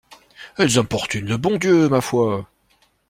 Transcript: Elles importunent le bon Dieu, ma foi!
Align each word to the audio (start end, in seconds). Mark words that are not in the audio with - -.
Elles 0.57 0.79
importunent 0.79 1.27
le 1.27 1.37
bon 1.37 1.57
Dieu, 1.59 1.87
ma 1.87 2.01
foi! 2.01 2.47